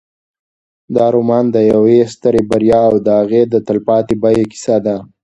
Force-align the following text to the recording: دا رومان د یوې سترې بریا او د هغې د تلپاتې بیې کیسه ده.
دا 0.95 1.05
رومان 1.15 1.45
د 1.55 1.57
یوې 1.71 1.99
سترې 2.13 2.41
بریا 2.49 2.81
او 2.89 2.95
د 3.05 3.07
هغې 3.19 3.41
د 3.53 3.55
تلپاتې 3.67 4.15
بیې 4.21 4.43
کیسه 4.51 4.77
ده. 4.85 4.95